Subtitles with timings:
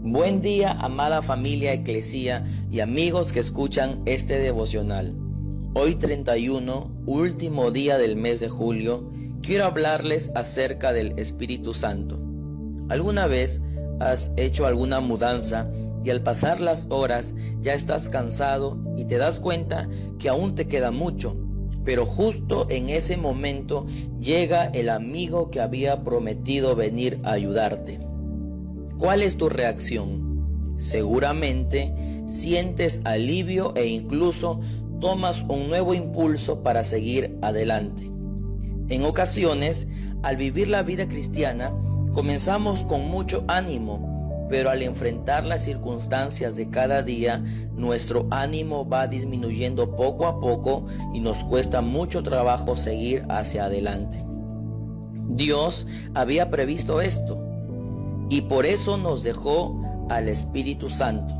[0.00, 5.12] Buen día, amada familia eclesia y amigos que escuchan este devocional.
[5.74, 9.10] Hoy 31, último día del mes de julio,
[9.42, 12.16] quiero hablarles acerca del Espíritu Santo.
[12.88, 13.60] ¿Alguna vez
[13.98, 15.68] has hecho alguna mudanza
[16.04, 19.88] y al pasar las horas ya estás cansado y te das cuenta
[20.20, 21.36] que aún te queda mucho?
[21.84, 23.84] Pero justo en ese momento
[24.20, 28.07] llega el amigo que había prometido venir a ayudarte.
[28.98, 30.74] ¿Cuál es tu reacción?
[30.76, 31.94] Seguramente
[32.26, 34.60] sientes alivio e incluso
[35.00, 38.10] tomas un nuevo impulso para seguir adelante.
[38.88, 39.86] En ocasiones,
[40.24, 41.72] al vivir la vida cristiana,
[42.12, 47.38] comenzamos con mucho ánimo, pero al enfrentar las circunstancias de cada día,
[47.76, 54.24] nuestro ánimo va disminuyendo poco a poco y nos cuesta mucho trabajo seguir hacia adelante.
[55.28, 57.47] Dios había previsto esto
[58.28, 61.34] y por eso nos dejó al Espíritu Santo.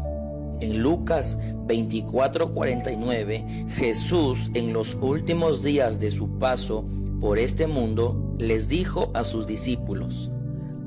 [0.60, 6.84] En Lucas 24:49, Jesús en los últimos días de su paso
[7.20, 10.30] por este mundo les dijo a sus discípulos,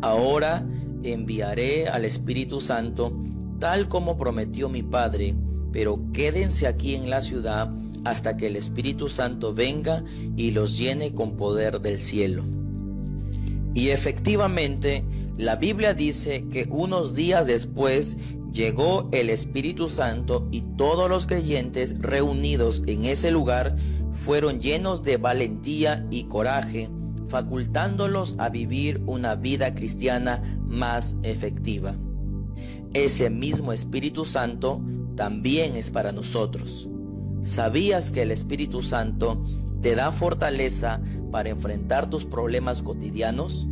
[0.02, 0.66] ahora
[1.04, 3.14] enviaré al Espíritu Santo
[3.60, 5.36] tal como prometió mi Padre,
[5.72, 7.70] pero quédense aquí en la ciudad
[8.04, 10.04] hasta que el Espíritu Santo venga
[10.36, 12.44] y los llene con poder del cielo.
[13.74, 15.06] Y efectivamente,
[15.38, 18.18] la Biblia dice que unos días después
[18.52, 23.76] llegó el Espíritu Santo y todos los creyentes reunidos en ese lugar
[24.14, 26.90] fueron llenos de valentía y coraje,
[27.30, 31.96] facultándolos a vivir una vida cristiana más efectiva.
[32.94, 34.82] Ese mismo Espíritu Santo
[35.16, 36.90] también es para nosotros.
[37.42, 39.44] ¿Sabías que el Espíritu Santo
[39.82, 43.68] te da fortaleza para enfrentar tus problemas cotidianos?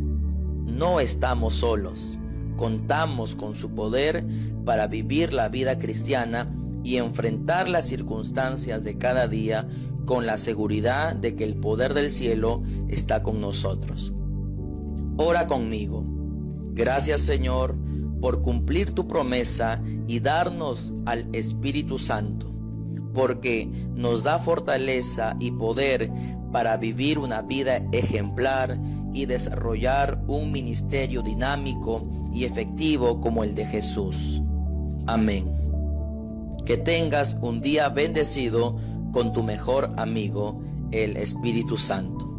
[0.70, 2.18] No estamos solos.
[2.56, 4.24] Contamos con su poder
[4.64, 6.54] para vivir la vida cristiana
[6.84, 9.68] y enfrentar las circunstancias de cada día
[10.06, 14.12] con la seguridad de que el poder del cielo está con nosotros.
[15.16, 16.04] Ora conmigo.
[16.72, 17.76] Gracias Señor
[18.20, 22.50] por cumplir tu promesa y darnos al Espíritu Santo
[23.14, 26.10] porque nos da fortaleza y poder
[26.52, 28.78] para vivir una vida ejemplar
[29.12, 34.42] y desarrollar un ministerio dinámico y efectivo como el de Jesús.
[35.06, 35.50] Amén.
[36.64, 38.76] Que tengas un día bendecido
[39.12, 40.62] con tu mejor amigo,
[40.92, 42.29] el Espíritu Santo.